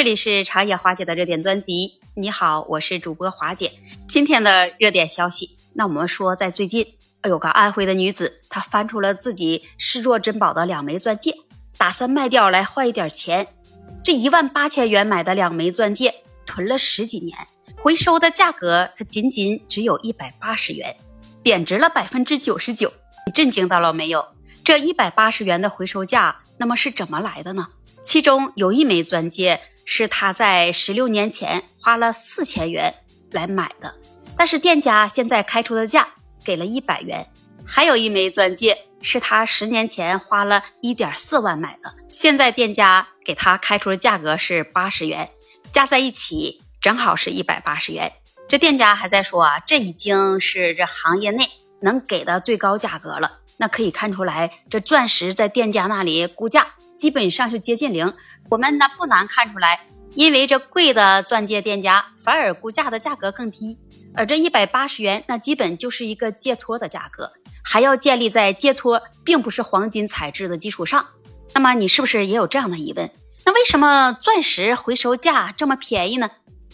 [0.00, 2.00] 这里是长野华姐的热点专辑。
[2.14, 3.70] 你好，我是主播华姐。
[4.08, 11.34] 今天的热点消息，那我们说，在最近，有个安徽的女子，她翻出了自己视若珍宝的两枚钻戒，
[11.76, 13.46] 打算卖掉来换一点钱。
[14.02, 16.14] 这一万八千元买的两枚钻戒，
[16.46, 17.36] 囤了十几年，
[17.76, 20.96] 回收的价格它仅仅只有一百八十元，
[21.42, 22.90] 贬值了百分之九十九。
[23.26, 24.24] 你震惊到了没有？
[24.64, 27.68] 这一百八十元的回收价，那么是怎么来的呢？
[28.02, 29.60] 其中有一枚钻戒
[29.92, 32.94] 是他在十六年前花了四千元
[33.32, 33.92] 来买的，
[34.36, 36.10] 但是店家现在开出的价
[36.44, 37.26] 给了一百元。
[37.66, 45.28] 还有一枚钻戒是他十年前花了一点四万买的，现在店家给他开出的价格是八十元，
[45.72, 48.12] 加在一起正好是一百八十元。
[48.48, 51.48] 这店家还在说啊，这已经是这行业内
[51.82, 53.40] 能给的最高价格了。
[53.56, 56.74] 那可以看出来，这钻石在店家那里估价。
[57.00, 58.12] 基本上是接近零，
[58.50, 63.78] 我们呢不难看出来，因为这贵的钻戒店家反而估价的价格更低，
[64.14, 67.32] 而这一百八十元那基本就是一个戒托的价格，
[67.64, 71.08] 还要建立在戒托并不是黄金材质的基础上。
[71.54, 73.10] 那么你是不是也有这样的疑问？
[73.46, 76.30] 那为什么钻石回收价这么便宜呢？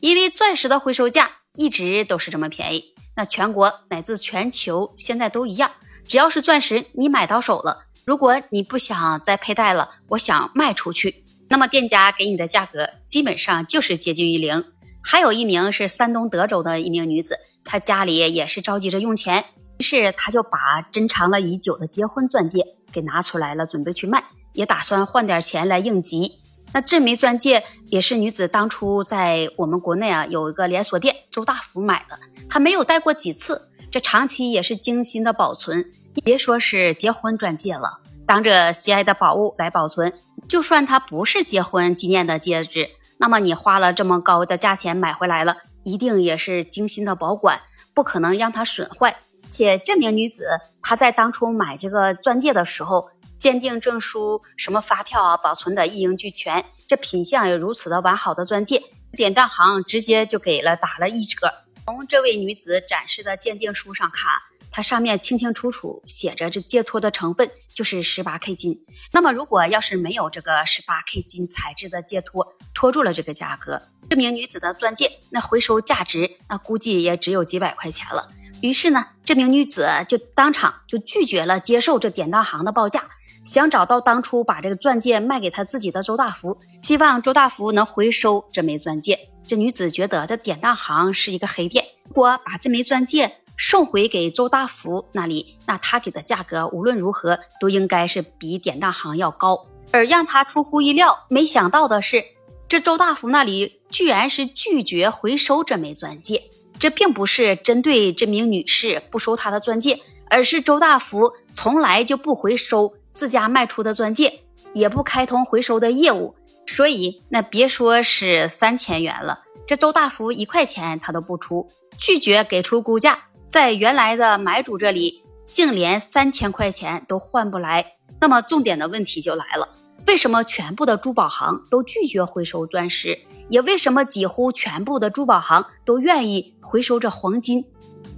[0.00, 5.70] 因为钻石的回收价一直都是这么便宜，那全国乃至全球现在都一样，
[6.08, 7.84] 只要是钻石你买到手了。
[8.08, 14.64] 如果你不想再佩戴了，我想卖出去，那么店家给你的价格基本上就是接近于零。
[15.04, 19.44] 还有一名是山东德州的一名女子，她家里也是着急着用钱，
[19.76, 26.40] 于是她就把珍藏了已久的结婚钻戒给拿出来了，准备去卖，也打算换点钱来应急。
[26.72, 35.92] 那这枚钻戒也是女子当初在我们国内啊有一个连锁店周大福买的，她没有戴过几次，这长期也是精心的保存。
[36.20, 40.12] 别说是结婚钻戒了，当着心爱的宝物来保存，
[40.48, 42.88] 就算它不是结婚纪念的戒指，
[43.18, 47.60] 那么你花了这么高的价钱买回来了，一定也是精心的保管，
[47.94, 49.16] 不可能让它损坏。
[49.50, 50.46] 且这名女子
[50.82, 58.82] 她在当初买这个钻戒的时候，鉴定证书、什么发票啊，保存的一应俱全，这品相也如此的完好的钻戒，
[59.12, 61.52] 典当行直接就给了打了一折。
[61.84, 64.32] 从这位女子展示的鉴定书上看。
[64.70, 68.84] 它上面清清楚楚写着，这戒托的成分就是十八 K 金。
[69.12, 78.28] 那么，如果要是没有这个十八 K 金材质的戒托托住了这个价格，这名女子的钻戒那回收价值那估计也只有几百块钱了。
[78.60, 83.08] 于是呢，这名女子就当场就拒绝了接受这典当行的报价，
[83.44, 89.30] 想找到当初把这个钻戒卖给她自己的周大福，希望周大福能回收这枚钻戒。
[89.46, 93.38] 这女子觉得这典当行是一个黑店，如果把这枚钻戒。
[93.58, 99.66] 送回给周大福那里，那他给的价格无论如何都应该是比典当行要高。
[99.90, 102.24] 而让他出乎意料、没想到的是，
[102.68, 106.44] 这周大福那里居然是拒绝回收这枚钻戒。
[106.78, 109.98] 这并不是针对这名女士不收她的钻戒，
[110.30, 114.42] 而是周大福从来就不回收自家卖出的钻戒，
[114.74, 116.36] 也不开通回收的业务。
[116.66, 121.68] 所以，那别说是三千元了，这周大福一块钱他都不出，
[121.98, 123.24] 拒绝给出估价。
[123.50, 127.94] 在原来的买主这里，竟连三千块钱都换不来。
[128.20, 129.68] 那么重点的问题就来了：
[130.06, 133.18] 为什么全部的珠宝行都拒绝回收钻石？
[133.48, 137.64] 也为什么几乎全部的珠宝行都愿意回收这黄金？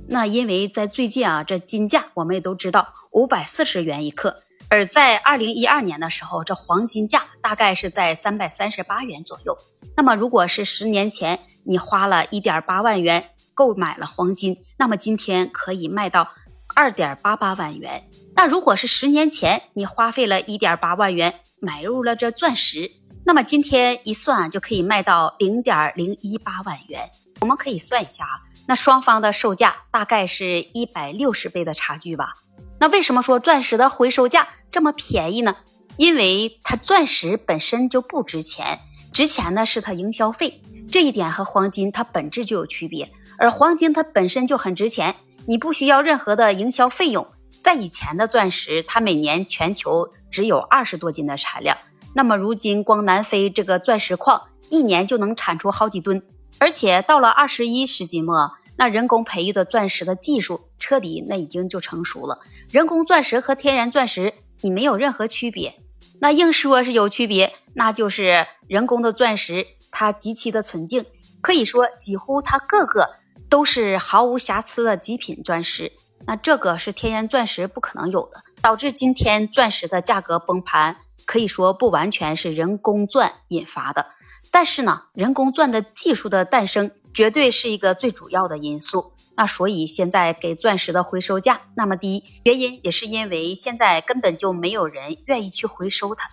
[0.09, 9.57] 那因为在最近啊，这金价我们也都知道五百四十元一克，而在二零一二年的时候，这黄金价大概是在三百三十八元左右。
[9.97, 13.31] 那么如果是十年前，你花了一点八万元。
[13.55, 16.29] 购买了黄金，那么今天可以卖到
[16.75, 18.09] 二点八八万元。
[18.35, 22.91] 那如果是十年前你花费了一点八万元买入了这钻石，
[23.27, 27.11] 那么今天一算就可以卖到零点零一八万元。
[27.41, 32.35] 我们可以算一下啊，那双方的售价大概是一百六十倍的差距吧。
[32.79, 35.57] 那为什么说钻石的回收价这么便宜呢？
[35.97, 38.81] 因为它钻石本身就不值钱，
[39.13, 40.63] 值钱的是它营销费。
[40.91, 43.11] 这一点和黄金它本质就有区别。
[43.39, 45.17] 而黄金它本身就很值钱，
[45.47, 47.27] 你不需要任何的营销费用。
[47.63, 51.77] 在以前的钻石，它每年全球只有二十多斤的产量，
[52.15, 56.23] 那么如今光南非这个钻石矿一年就能产出好几吨。
[56.59, 62.41] 而且到了二十一世纪末，那人工培育的钻石的技术彻底那已经就成熟了，
[62.71, 65.77] 人工钻石和天然钻石你没有任何区别。
[66.19, 71.05] 那硬说是有区别，那就是人工的钻石它极其的纯净，
[71.41, 73.17] 可以说几乎它个个。
[73.49, 75.91] 都是毫无瑕疵的极品钻石，
[76.25, 84.07] 那这个是天然钻石不可能有的，导致今天钻石的价格崩盘，可以说不完全是人工钻引发的。
[84.53, 89.15] 但是呢，人工钻的技术的诞生绝对是一个最主要的因素。
[89.35, 96.31] 那所以现在给钻石的回收价那么低，原因也是因为现在根本就没有人愿意去回收它。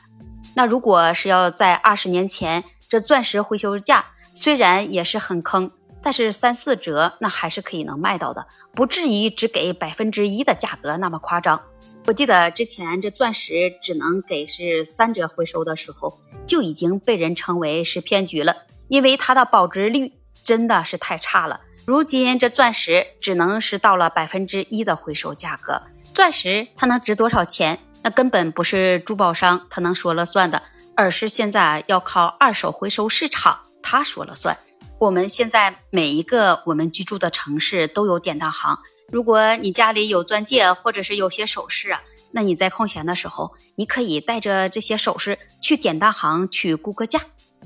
[0.54, 5.70] 那如果是要在二十年前，这钻石回收价虽然也是很坑，
[6.02, 11.62] 但是三四折那还是可以能卖到的，不至于只给百分之一的价格那么夸张。
[12.06, 18.56] 我记得之前这钻石只能给是三折回收的时候，就已经被人称为是骗局了，
[18.88, 21.60] 因为它的保值率真的是太差了。
[21.86, 25.82] 如今这钻石只能是到了百分之一的回收价格，
[26.14, 27.80] 钻石它能值多少钱？
[28.04, 30.62] 那根本不是珠宝商他能说了算的，
[30.98, 34.58] 而是现在要靠二手回收市场他说了算。
[35.00, 38.80] 我们现在每一个我们居住的城市都有典当行。
[39.12, 42.02] 如果你家里有钻戒或者是有些首饰啊，
[42.32, 47.22] 那你在空闲的时候，你可以带着这些首饰去典当行去估个价，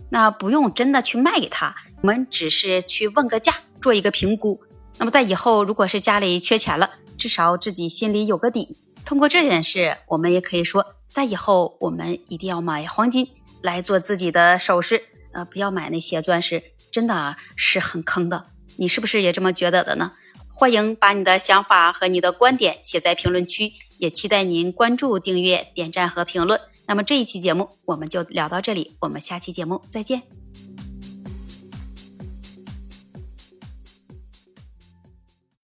[0.10, 4.62] 那不用真的去卖给他，我们只是去问个价，做一个评估。
[4.98, 8.78] 那么在以后，如果是家里缺钱了，至少自己心里有个底。
[9.06, 13.28] 通过这件事，我们也可以说，在以后我们一定要买黄金
[13.62, 15.04] 来做自己的首饰，
[15.34, 18.46] 呃，不要买那些钻石，真的是很坑的。
[18.78, 20.14] 你是不是也这么觉得的呢？
[20.48, 26.60] 欢迎把你的想法和你的观点写在评论区，也期待您关注、订阅、点赞和评论。
[26.86, 30.41] 那么这一期节目我们就聊到这里，我们下期节目再见。